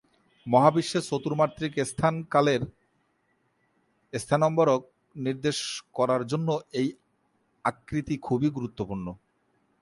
মহাবিশ্বের 0.45 1.07
চতুর্মাত্রিক 1.09 1.73
স্থান-কালের 1.89 2.61
স্থানম্বরক 4.13 4.81
নির্দেশ 5.15 5.57
করার 5.93 6.21
জন্য 6.27 6.49
এই 6.73 6.87
আকৃতি 7.65 8.15
খুব 8.17 8.39
গুরুত্বপূর্ণ। 8.57 9.07